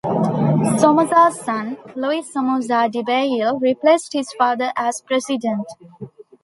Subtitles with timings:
[0.79, 5.67] Somoza's son, Luis Somoza Debayle, replaced his father as president.